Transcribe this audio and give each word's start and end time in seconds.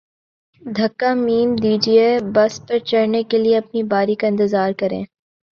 دھکا 0.61 1.09
م 1.15 1.27
دیجئے، 1.63 2.07
بس 2.35 2.53
پر 2.67 2.77
چڑھنے 2.89 3.21
کے 3.29 3.37
لئے 3.37 3.55
اپنی 3.57 3.81
باری 3.91 4.15
کا 4.15 4.27
انتظار 4.27 4.71
کریں 4.79 5.03